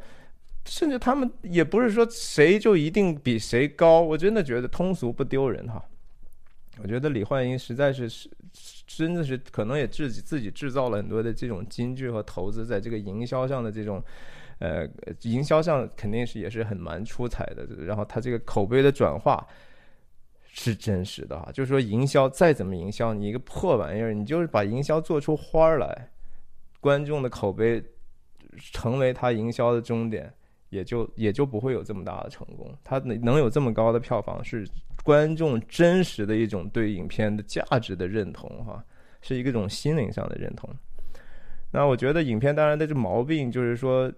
[0.66, 4.00] 甚至他们也不是说谁就一定比谁高。
[4.00, 5.84] 我真的觉得通俗不丢人哈。
[6.82, 8.30] 我觉得李焕英实在是是
[8.86, 14.02] 真的是可能也自己自己制造了很多的这种金句和投资在这个营销上的这种，
[14.60, 14.88] 呃，
[15.24, 17.68] 营销上肯定是也是很蛮出彩的。
[17.86, 19.46] 然后他这个口碑的转化
[20.44, 26.11] 是真实的哈，就是说营销再怎么营销，你一个破玩意儿，你就是把营销做出花儿来。
[26.82, 27.82] 观众的口碑
[28.74, 30.34] 成为他营销的终点，
[30.70, 32.76] 也就也就不会有这么大的成功。
[32.84, 34.68] 他能能有这么高的票房，是
[35.04, 38.84] 观众真实的一种对影片的价值的认同，哈，
[39.22, 40.70] 是一个种心灵上的认同。
[41.72, 44.12] 那我觉得影片当然的这毛病就是说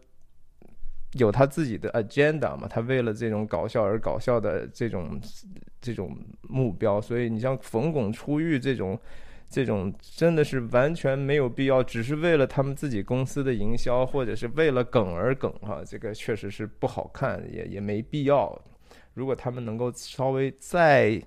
[1.14, 5.20] 有他自己的 agenda 嘛，他为了这种搞笑而搞笑的这种
[5.82, 8.98] 这种目标，所以你像冯巩出狱这种。
[9.54, 18.60] 这种真的是完全没有必要，只是为了他们自己公司的营销，或者是为了梗而梗哈，这个确实是不好看，也也没必要。
[19.14, 21.22] 如果他们能够稍微再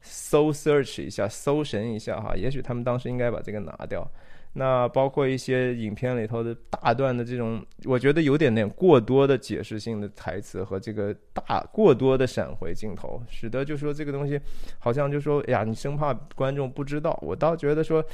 [0.00, 4.10] 搜 search 一下，搜神一下哈，也许他们当时应该把这个拿掉。
[4.54, 14.40] 那包括一些影片里头的大段的这种，我觉得有点点过多的解释性的台词和这个大过多的闪回镜头，使得就说这个东西
[14.78, 17.16] 好像就说，哎呀，你生怕观众不知道。
[17.22, 18.04] 我倒觉得说，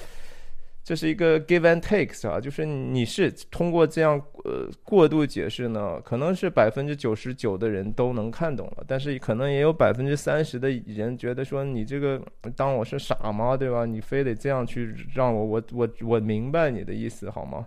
[0.85, 12.21] 这是一个 give and takes 啊，就是你是通过这样呃过度解释呢，可能是百分之九十九的人都能看懂了，但是可能也有百分之三十的人觉得说你这个
[12.55, 13.57] 当我是傻吗？
[13.57, 13.87] 对吧？
[13.87, 17.67] 你非得这样去让我我我我明白你的意思好吗？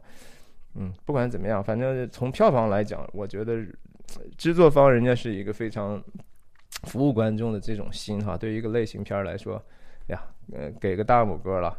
[0.75, 3.65] 嗯，不管怎么样，反正从票房来讲，我觉得
[4.37, 5.99] 制作方人家是一个非常
[6.83, 8.37] 服务观众的这种心哈。
[8.37, 9.59] 对于一个类型片来说，
[10.09, 10.21] 呀，
[10.53, 11.75] 呃，给个大拇哥了。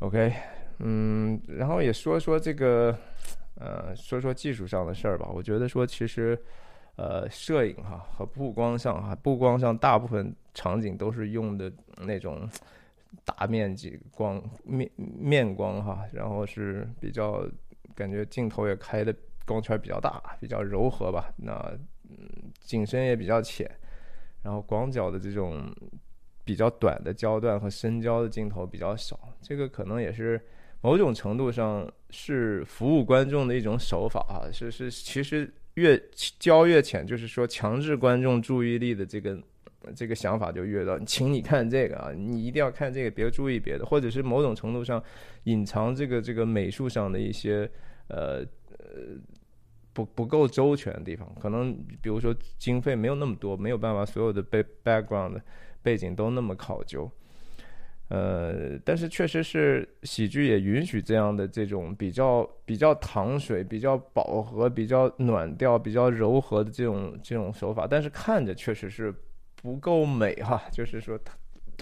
[0.00, 0.30] OK，
[0.80, 2.94] 嗯，然后也说说这个，
[3.54, 5.26] 呃，说说技术上的事儿吧。
[5.32, 6.38] 我觉得说其实，
[6.96, 11.72] 呃，摄影哈和布光上哈，布光上大部分场景都是用的
[12.04, 12.46] 那种
[13.24, 17.48] 大面积光面面光哈，然后是比较
[17.94, 19.14] 感觉镜头也开的
[19.46, 21.32] 光圈比较大，比较柔和吧。
[21.38, 21.54] 那
[22.10, 22.18] 嗯，
[22.60, 23.66] 景深也比较浅，
[24.42, 25.74] 然后广角的这种。
[26.46, 30.40] 比较短的焦段和深焦的镜头比较少，这个可能也是
[30.80, 34.46] 某种程度上是服务观众的一种手法啊。
[34.52, 36.00] 是是，其实越
[36.38, 39.36] 焦越浅，就是说强制观众注意力的这个
[39.96, 40.96] 这个想法就越到。
[41.00, 45.02] 请你看这个啊，你一定要看这个，别注意别的，或者是某种程度上
[45.44, 47.68] 隐藏这个这个美术上的一些
[48.06, 48.44] 呃
[48.78, 49.18] 呃
[49.92, 51.28] 不不够周全的地方。
[51.40, 55.40] 可能比如说经费没有那么多，没有办法所有的被 background。
[55.86, 57.08] 背景都那么考究，
[58.08, 69.14] 呃，但是确实是喜剧也允许这样的这种比较比较糖水、比较饱和、比较暖调、比较柔和的这种这种手法，但是看着确实是
[69.62, 71.32] 不够美哈，就是说它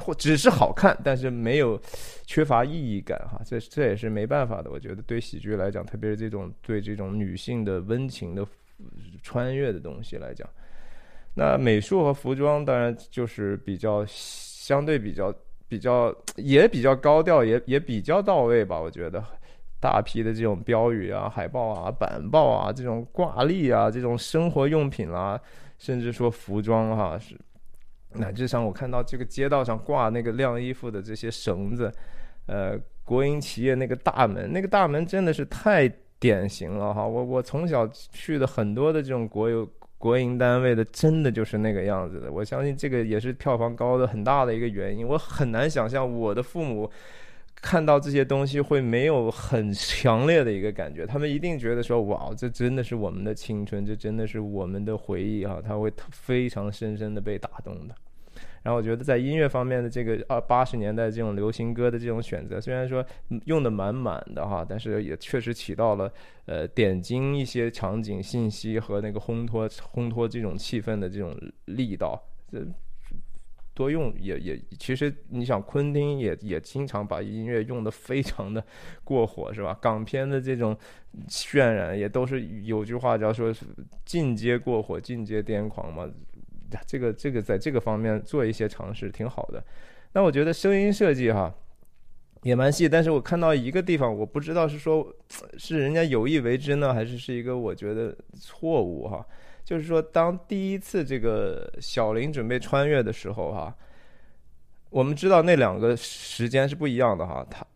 [0.04, 1.80] 或只是好看，但是没有
[2.26, 4.70] 缺乏意义感哈，这这也是没办法的。
[4.70, 8.46] 我觉得对喜剧来讲，特别是这种对这种女性的温情的
[9.22, 10.46] 穿越的东西来讲。
[11.36, 15.34] 那美术和服装当然就是比较相对比较
[15.66, 18.80] 比较也比较高调，也也比较到位吧。
[18.80, 19.20] 我觉得
[19.80, 25.40] 大批的这种标语啊、海报啊、板报啊、这种挂历啊、这种生活用品啦，
[25.76, 27.36] 甚至说服装哈，是
[28.12, 31.92] 乃至上我看到这个街道上挂那个晾衣服的这些绳子，
[32.46, 35.88] 呃，国营企业那个大门，那个大门真的是太
[36.20, 37.04] 典型了哈。
[37.04, 39.68] 我我从小去的很多的这种国有。
[40.04, 45.08] 国营单位的真的就是那个样子的，我相信这个也是票房高的很大的一个原因。
[45.08, 46.90] 我很难想象我的父母
[47.56, 57.94] 看到这些东西会没有很强烈的一个感觉，他们一定觉得说：“哇，这真的是我们的青春，这真的是我们的回忆啊！”他会非常深深的被打动的。
[58.64, 63.05] 然后我觉得在音乐方面的这个二八十年代这种流行歌的这种选择，虽然说
[63.44, 66.11] 用的满满的哈，但是也确实起到了
[66.46, 72.18] 呃点睛一些场景信息和那个烘托烘托这种气氛的这种力道。
[72.50, 72.66] 这
[73.74, 78.64] 多用也也，其实你想昆汀也也经常把音乐用的非常的
[79.03, 79.77] 过火是吧？
[79.83, 80.74] 港片的这种
[81.29, 83.66] 渲染也都是有句话叫说是
[84.07, 86.09] 进阶过火、进阶癫狂嘛。
[86.87, 89.62] 这个这个在这个方面做一些尝试挺好的，
[90.12, 91.52] 那我觉得声音设计哈
[92.42, 95.14] 也蛮细，但是我看到一个地方，我不知道是说
[95.56, 99.26] 是人家有意为之呢，还是是一个我觉得错误哈，
[99.64, 103.74] 就是说当第一次这个小林准备穿越的时候哈，
[104.90, 107.66] 我们知道那两个时间是不一样的哈，他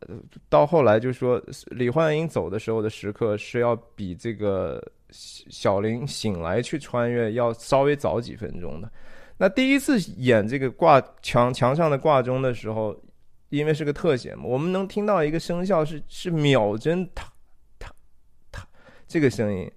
[0.49, 4.83] 到后来就说李焕英走的时候的时刻是要比这个。
[5.11, 8.91] 小林醒来去穿越要稍微早几分钟的，
[9.39, 12.95] 那第一次演这个挂墙墙上的挂钟的时候，
[13.49, 17.25] 因为是个特写嘛，我们能听到一个声效是是秒针，哒
[17.79, 17.91] 哒
[18.51, 18.69] 哒
[19.07, 19.71] 这个声音。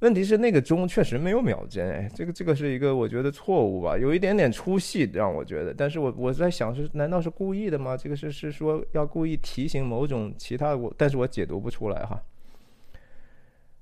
[0.00, 5.72] 问题是那个钟确实没有秒针，哎，这个这个是一个我觉得错误吧，有一点点出戏让我觉得。
[5.72, 7.96] 但是我我在想是难道是故意的吗？
[7.96, 12.20] 这个是是说要故意提醒某种其他我，但是我解读不出来哈。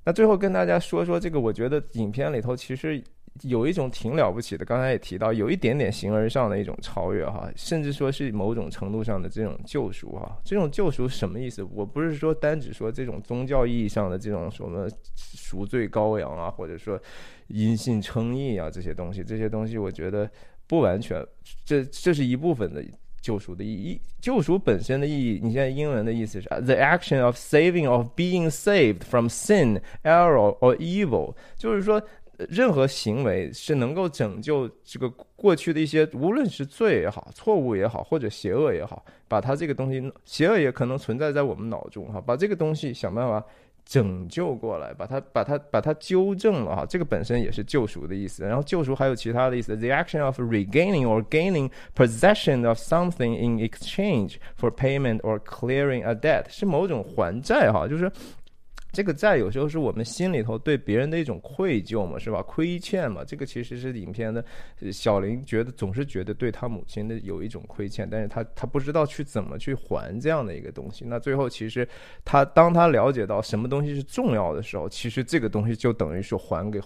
[0.04, 3.02] 那最后跟大家说说这个，我觉得影片里头其实
[3.42, 10.38] 有一种挺了不起的，刚才也提到，有一点点形而上的一种超越哈，甚至说是某种程度上的这种救赎哈。
[10.44, 11.62] 这种救赎什么意思？
[11.72, 17.00] 我不是说单指说这种宗教意义上的这种什么赎罪羔羊啊，或者说
[17.46, 20.28] 因信称义啊这些东西，这些东西我觉得
[20.66, 21.24] 不完全，
[21.64, 22.84] 这这是一部分的。
[23.22, 32.02] 救赎的意义，救赎本身的意义，你现在英文的意思是 the action of saving of being saved from sin, error or evil，就是说
[32.48, 43.44] 任何行为是能够拯救这个过去的一些，无论是罪也好，错误也好，或者邪恶也好，把它这个东西，邪恶也可能存在在我们脑中哈，把这个东西想办法
[43.84, 48.44] 拯救过来，把它把它把它纠正了哈，这个本身也是救赎的意思。
[48.44, 56.14] 然后救赎还有其他的意思，the action of regaining or gaining possession of something in exchange for payment or clearing a
[56.14, 58.10] debt 是某种还债哈，就是。
[58.92, 62.42] 这个债有时候是我们心里头对别人的一种愧疚嘛，是吧？
[62.42, 64.44] 亏欠嘛，这个其实是影片的
[64.92, 71.06] 小林觉得总是觉得对他母亲的有一种亏欠，但是他他不知道去怎么去还这样的一个东西。
[71.06, 71.88] 那最后其实
[72.24, 76.78] 他当他了解到什么东西是重要的时候，其实这个东西就等于是还给。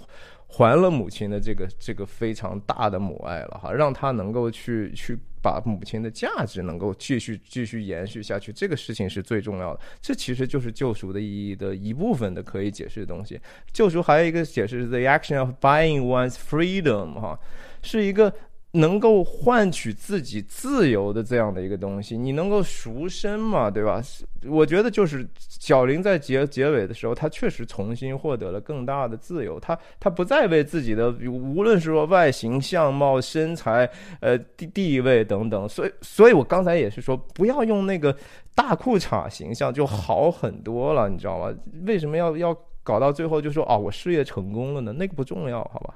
[0.49, 9.81] 还了母亲的这个这个非常大的母爱了哈，让他能够去去把母亲的价值能够继续继续延续下去，这个事情是最重要的。
[10.01, 13.41] 这其实就是救赎的意义的一部分的可以解释的东西。
[13.73, 17.39] 救赎还有一个解释是 the action of buying one's freedom 哈，
[17.83, 18.33] 是一个。
[18.77, 24.03] 能够换取自己自由的这样的一个东西，你能够赎身嘛，对吧？
[24.49, 38.17] 我觉得就是小林在结结尾的时候，他确实重新获得了更大的自由，他他不再为自己的无论是说外形、相貌、身材、呃地地位等等，所以所以我刚才也是说，不要用那个
[38.55, 41.53] 大裤衩形象就好很多了，你知道吗？
[41.87, 44.93] 为什么要要搞到最后就说哦，我事业成功了呢？
[44.93, 45.95] 那个不重要，好吧？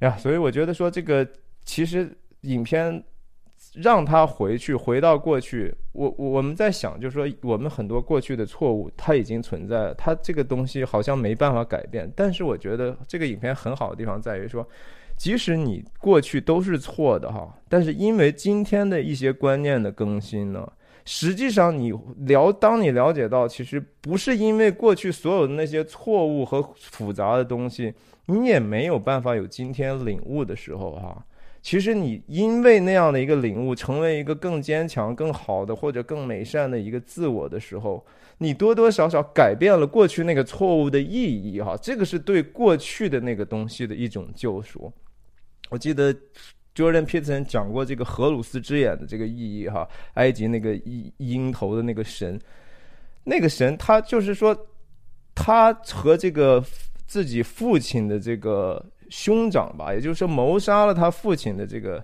[0.06, 1.26] 呀，所以我觉得说这个
[1.64, 2.10] 其实
[2.42, 3.02] 影片
[3.74, 12.10] 让他回去回到过去，我我们在想，就是说我们很多过去的错误，它已经存在了，它这个东西好像没办法改变。
[12.16, 14.66] 但是我觉得这个影片很好的地方在于说，
[15.18, 20.66] 即使你过去都是错的哈，但是因为今天的一些观念的更新呢，
[21.04, 21.92] 实际上你
[22.26, 27.92] 了当你了解到，其实不是因为过去所有的那些错误和复杂的东西。
[28.30, 31.26] 你也没有办法有今天领悟的时候哈，
[31.60, 38.04] 其实你因为那样的一个领悟，成为一个更坚强、更好的或者更美善的一个自我的时候，
[38.38, 44.92] 你多多少少改变了过去那个错误的意义哈，这个是对过去的那个东西的一种救赎。
[45.68, 46.14] 我记得
[46.74, 52.40] Jordan Peterson 讲过这个荷鲁斯之眼的这个意义哈，埃及那个鹰鹰头的那个神，
[53.24, 54.56] 那个神他就是说，
[55.34, 56.64] 他和这个。
[57.10, 62.00] 自己父亲的这个兄长吧，也就是说谋杀了他父亲的这个，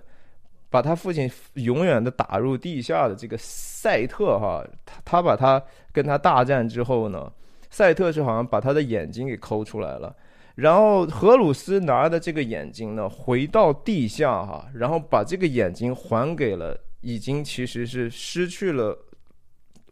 [0.69, 7.31] 把他父亲永远的打入地下的这个赛特哈，他他把他跟他大战之后呢，
[7.69, 10.13] 赛特是好像把他的眼睛给抠出来了，
[10.55, 18.93] 然后荷鲁斯拿的这个眼睛呢回到地下哈，然后把这个眼睛还给了已经其实是失去了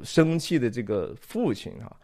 [0.04, 1.96] 生气的这个父亲哈。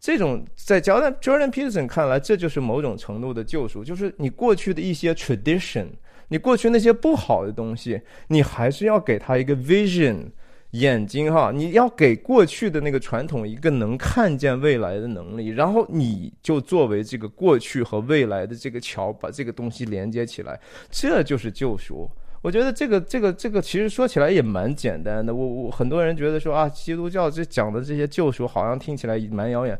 [0.00, 5.86] 这种在 Jordan Jordan Peterson 看来，这就是某种程度的救赎，就是你过去的一些 tradition，
[6.28, 10.26] 你过去那些不好的东西，你还是要给他一个 vision
[10.72, 22.08] 眼睛哈，你要给过去的那个传统一个能看见未来的能力，然后你就作为这个过去和未来的这个桥，把这个东西连接起来，这就是救赎。
[22.42, 25.34] 我觉得这个这个这个其实说起来也蛮简单的。
[25.34, 29.78] 我我很多人觉得说啊，基督教这讲的这些救赎好像听起来蛮遥远，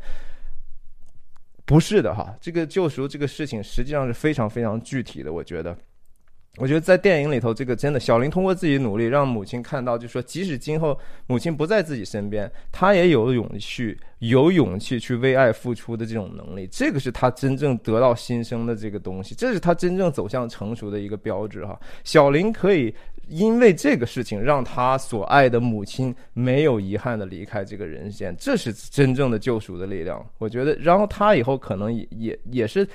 [1.65, 2.35] 不是的哈。
[2.41, 5.31] 这个救赎这个事情实际上是非常非常具体的。
[5.31, 5.77] 我觉得。
[6.59, 16.67] 我觉得在电影里头，这个真的，小林通过自己努力，让母亲看到，就说即使今后母亲不在自己身边，他也有勇气，有勇气去为爱付出的这种能力。
[16.69, 21.79] 这个是他真正得到新生的这个东西，这是他真正走向成熟的一个标志哈。
[22.03, 22.93] 小林可以
[23.29, 30.23] 因为这个事情，让他所爱的母亲没有遗憾的离开这个人间，这是真正的救赎的力量。
[30.37, 32.85] 我觉得，然后他以后可能也也也是。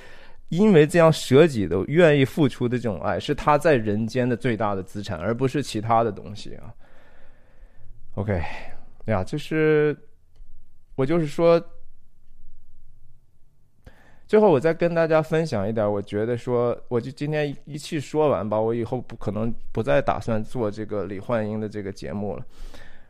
[0.49, 6.73] 因为这样舍己的、愿意付出的这种爱，是他在人间的最大的资产，而不是其他的东西啊。
[8.13, 8.41] OK，
[9.05, 9.97] 呀，就是
[10.95, 11.61] 我就是说，
[14.27, 22.45] 最后我再跟大家分享一点，我觉得说，我就今天一气说完吧，我以后不可能不再打算做这个李焕英的这个节目了。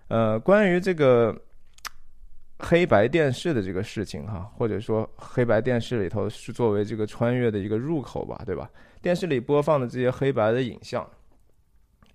[0.08, 1.36] 呃，关于这个。
[2.58, 8.70] 黑白电视的这个事情哈，或者说黑白电视里头是作为这个穿越的一个入口吧，对吧？
[9.02, 11.06] 电视里播放的这些黑白的影像，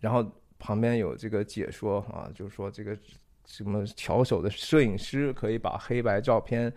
[0.00, 0.24] 然后
[0.58, 2.96] 旁边有这个解说啊，就是说这个
[3.44, 6.72] 什么巧手的摄影师可以把黑白照片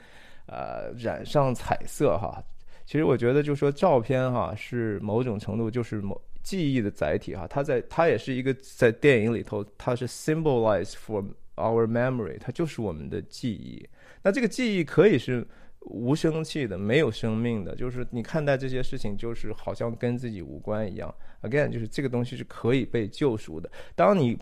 [0.45, 2.43] 呃染上彩色哈。
[2.85, 11.25] 其实我觉得，就说照片哈是某种程度就是某记忆的载体哈，它在它也是一个在电影里头，它是 symbolize for。
[11.55, 13.87] Our memory，它就是我们的记忆。
[14.23, 15.47] 那这个记忆可以是
[15.81, 21.13] 无生气的，没有生命的，就是你看待这些事情，就是好像跟自己无关一样。
[21.41, 23.69] Again，就是这个东西是可以被救赎的。
[23.95, 24.37] 当你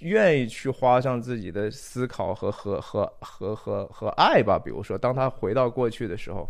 [0.00, 4.58] 愿意去花上自己的思考和和和和和和爱吧。
[4.58, 6.48] 比如说，当他回到过去的时候，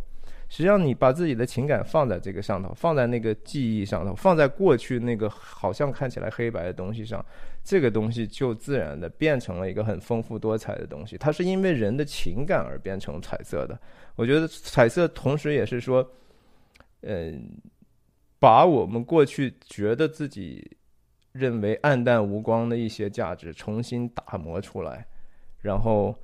[0.48, 7.24] 实际上你把自己的情感放在这个上头，放在那个记忆上头，放在过去那个好像看起来黑白的东西上，
[7.62, 11.16] 这个东西就自然的变成了一个很丰富多彩的东西。
[11.18, 13.78] 它是因为人的情感而变成彩色的。
[14.16, 16.08] 我觉得彩色同时也是说，
[17.02, 17.50] 嗯，
[18.38, 20.76] 把我们过去觉得自己。
[21.34, 25.04] 认为暗淡无光的一些价值重新打磨出来，
[25.62, 26.16] 然后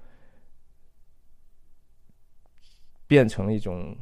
[3.11, 3.97] 变成一种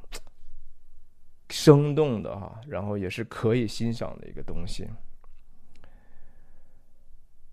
[1.49, 4.87] 生动的哈，然后也是可以欣赏的一个东西。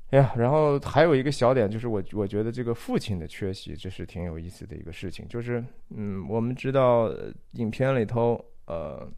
[0.10, 5.26] 哎呀，然后还有一个小点就是，我我觉得这个父亲的缺席，这是挺有意思的一个事情。
[5.30, 7.10] 就是，嗯，我们知道
[7.52, 9.10] 影片里头，呃。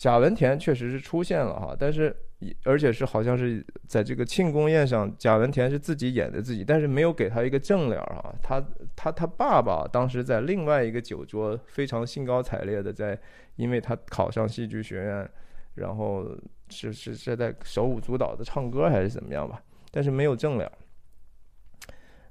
[0.00, 2.16] 贾文田确实是出现了哈，但是
[2.64, 8.34] 而且是好像是在这个庆功宴上，贾文田是自己演的自己，但是没有给他一个正脸哈。
[8.42, 8.64] 他
[8.96, 13.20] 他他爸爸当时在另外一个酒桌非常兴高采烈的在，
[13.56, 15.30] 因为他考上戏剧学院，
[15.74, 16.34] 然后
[16.70, 20.72] 是是是在手舞足蹈的唱歌还是怎么样吧，但是没有正脸。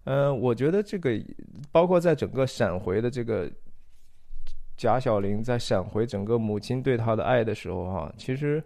[0.06, 1.12] 嗯，我觉得这个
[1.72, 3.48] 包括在整个闪回的这个。
[4.80, 8.64] 贾小玲在闪回整个母亲对她的爱的时候，哈，其实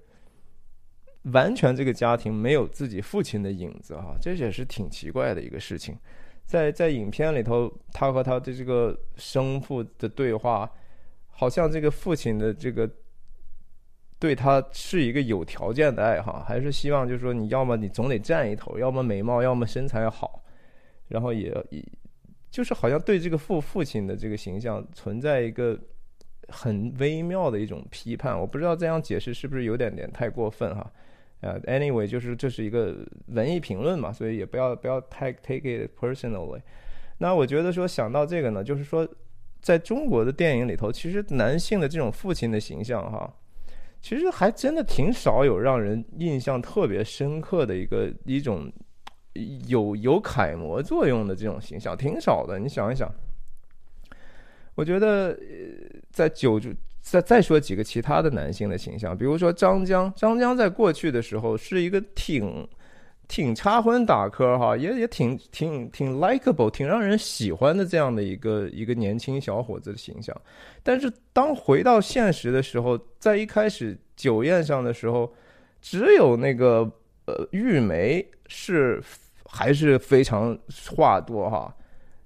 [1.23, 5.97] 完全这个家庭没有自己父亲的影子，哈，这也是挺奇怪的一个事情。
[6.45, 10.71] 在在影片里头，他和他的这个生父的对话，
[11.29, 12.87] 好像这个父亲的这个
[14.19, 20.43] 对他是一个有条件的爱，哈，还是希望就说，你要么你总得占一头，要么美貌，要么身材好，
[21.07, 21.83] 然后也也
[22.51, 25.75] 就是好像对这个父父亲的这个形象存在一个。
[26.53, 30.91] 很微妙的一种批判，我不知道这样解释是不是有点点太过分哈。
[31.41, 32.95] 呃，anyway，就是这是一个
[33.27, 36.61] 文艺评论嘛，所以也不要不要太 take it personally。
[37.17, 39.05] 那我觉得说想到这个呢，就是说
[39.61, 43.33] 在中国的电影里头，其实男性的这种父亲的形象哈，
[44.01, 48.71] 其实还真的挺少有让人印象特别深刻的一个一种
[49.67, 52.59] 有有楷模作用的这种形象，挺少的。
[52.59, 53.11] 你想一想。
[54.75, 55.37] 我觉得，
[56.11, 56.59] 在九
[57.01, 62.67] 再再说几个其他的男性的形象，比如说张江，张江在过去的时候是一个挺
[63.27, 70.35] 挺插荤打科哈，也也挺挺挺 likable，挺让人喜欢的这样的一个一个年轻小伙子的形象。
[70.81, 75.31] 但是当回到现实的时候，在一开始酒宴上的时候，
[75.81, 76.89] 只有那个
[77.25, 79.03] 呃玉梅是
[79.45, 80.57] 还是非常
[80.95, 81.75] 话多哈。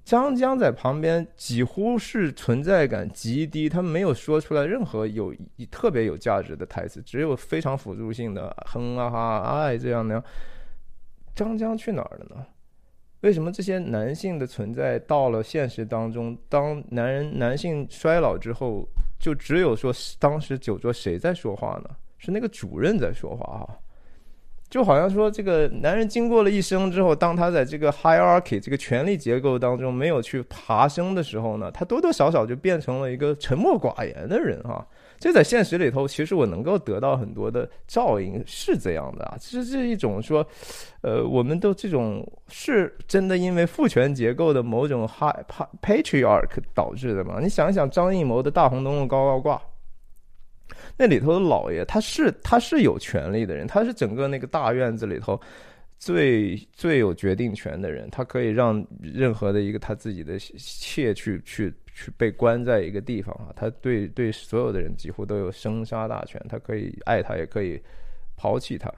[0.07, 5.35] 张江在旁边几乎是存在感极低，他没有说出来任何有
[5.69, 10.23] 特别有价值的台词，只有非常辅助性的哼啊哈哎这样的。
[11.35, 12.45] 张江去哪儿了呢？
[13.19, 18.87] 为什么这些男性的存在到了现实当中，当男人男性衰老之后，
[19.19, 21.89] 就只有说当时酒桌谁在说话呢？
[22.17, 23.77] 是那个主任在说话哈。
[24.69, 34.85] 就好像说，这个男人经过了一生之后，当他在这个 hierarchy 这个权力结构当中没有去爬升的时候呢，他多多少少就变成了一个沉默寡言的人哈。
[35.19, 39.37] 这在现实里头，其实我能够得到很多的照应，是这样的啊。
[39.39, 40.45] 其实是一种说，
[41.01, 45.41] 呃，我们都这种是真的因为父权结构的某种 high
[45.81, 47.39] patriarch 导致的吗？
[47.41, 49.59] 你想一想，张艺谋的大红灯笼高高挂。
[50.97, 55.39] 那里头的老爷，他是他是有权利的人，他是整个那个大院子里头
[55.99, 67.81] 最最有决定权的人，他可以让任何的一个他自己的妾去去去被关在一个地方啊，他对对所有的人几乎都有生杀大权，他可以爱他，也可以
[68.35, 68.91] 抛弃他。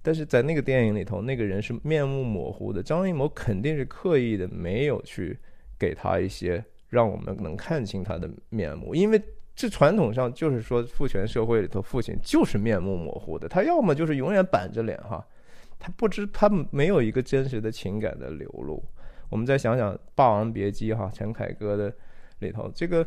[0.00, 5.36] 但是在那个电影里头，那个人是面目模糊的，张艺谋肯定是刻意的没有去
[5.78, 9.20] 给他一些让我们能看清他的面目，因为。
[9.58, 13.48] 这传统上就是说，父权社会里头，父亲就是面目模糊的。
[13.48, 15.26] 他要么就是永远板着脸哈，
[15.80, 18.80] 他不知他没有一个真实的情感的流露。
[19.28, 21.92] 我们再想想《霸王别姬》哈，陈凯歌的
[22.38, 23.04] 里头这个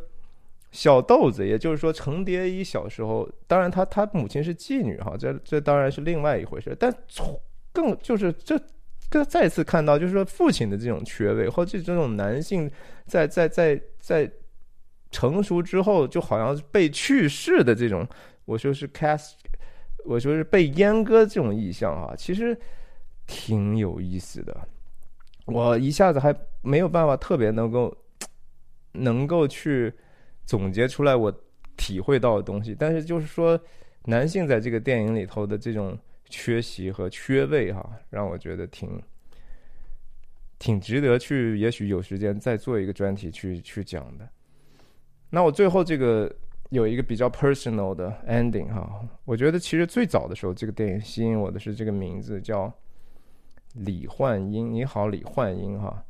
[0.72, 6.76] 小豆子，也就是说程蝶衣小时候，当然他他母亲是妓女哈，这这当然是另外一回事。
[6.78, 7.40] 但从
[7.72, 8.60] 更就是这
[9.10, 12.70] 更再次看到，就是说父亲的这种缺位，或者这种男性
[13.06, 14.30] 在在在在。
[15.12, 18.08] 成熟之后，就好像被去世的这种，
[18.46, 19.34] 我说是 cast，
[20.06, 22.58] 我说是被阉割这种意象啊，其实
[23.28, 24.68] 挺有意思的。
[25.46, 27.96] 我一下子还没有办法特别能够
[28.94, 29.94] 能够去
[30.46, 31.34] 总结出来我
[31.76, 33.60] 体会到的东西，但是就是说，
[34.06, 35.98] 男性在这个电影里头的这种
[36.30, 39.02] 缺席和缺位哈，让我觉得挺
[40.58, 44.30] 挺值得去，也许有时间再做一个专题去去讲的。
[45.34, 46.30] 那我最后这个
[46.72, 52.72] 有一个比较 personal 的 ending 哈，我觉得其实最早的时候，这个电影吸引我的是这个名字叫
[53.76, 54.74] 李焕英。
[54.74, 56.04] 你好，李焕英哈。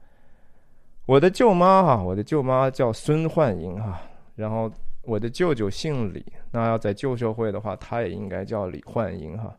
[1.06, 4.02] 我的舅妈哈，我的舅妈叫孙焕英哈，
[4.36, 4.72] 然后
[5.04, 9.56] 我的舅舅姓李，那要在旧社会的话，他也应该叫李焕英哈。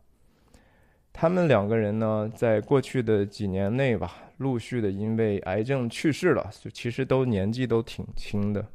[1.12, 8.66] 他们两个人呢，在过去的几年内吧，陆续的因为癌症去世了，就其实都年纪都挺轻的。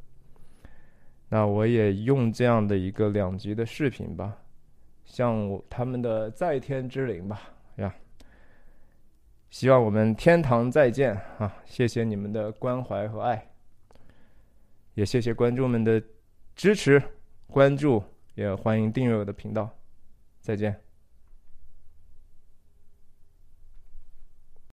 [1.30, 4.38] 那我也用这样的一个两集的视频吧，
[5.04, 7.42] 向他们的在天之灵吧
[7.76, 7.94] 呀。
[9.50, 11.56] 希望我们天堂再见啊！
[11.66, 13.50] 谢谢你们的关怀和爱，
[14.94, 16.02] 也谢谢观众们的
[16.56, 17.02] 支持、
[17.48, 18.04] 关注，
[18.36, 19.70] 也欢迎订阅我的频道。
[20.42, 20.87] 再见。